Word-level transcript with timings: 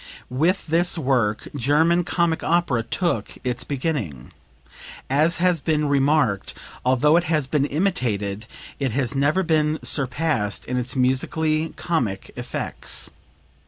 With 0.31 0.65
this 0.65 0.97
work 0.97 1.47
German 1.55 2.03
comic 2.03 2.43
opera 2.43 2.81
took 2.81 3.37
its 3.43 3.63
beginning. 3.63 4.31
As 5.11 5.37
has 5.37 5.61
been 5.61 5.85
remarked 5.87 6.55
"although 6.83 7.17
it 7.17 7.25
has 7.25 7.45
been 7.45 7.65
imitated, 7.65 8.47
it 8.79 8.93
has 8.93 9.13
never 9.13 9.43
been 9.43 9.77
surpassed 9.83 10.65
in 10.65 10.77
its 10.77 10.95
musically 10.95 11.69
comic 11.75 12.31
effects." 12.35 13.11